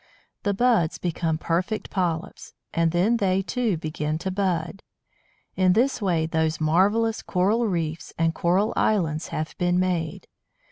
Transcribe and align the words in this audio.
The 0.41 0.55
buds 0.55 0.97
become 0.97 1.37
perfect 1.37 1.91
polyps, 1.91 2.55
and 2.73 2.91
then 2.91 3.17
they, 3.17 3.43
too, 3.43 3.77
begin 3.77 4.17
to 4.25 4.31
bud. 4.31 4.81
In 5.55 5.73
this 5.73 6.01
way, 6.01 6.25
those 6.25 6.59
marvellous 6.59 7.21
coral 7.21 7.67
reefs 7.67 8.11
and 8.17 8.33
coral 8.33 8.73
islands 8.75 9.27
have 9.27 9.55
been 9.59 9.79
made. 9.79 10.25